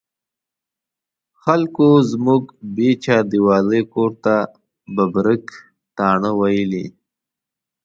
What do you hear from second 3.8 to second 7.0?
کور ته ببرک تاڼه ویلې.